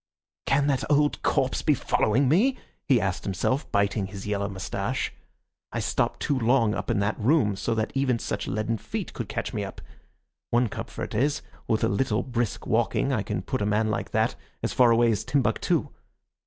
[0.47, 2.57] "Can that old corpse be following me?"
[2.87, 5.13] he asked himself, biting his yellow moustache.
[5.71, 9.29] "I stopped too long up in that room, so that even such leaden feet could
[9.29, 9.79] catch me up.
[10.49, 14.33] One comfort is, with a little brisk walking I can put a man like that
[14.63, 15.91] as far away as Timbuctoo.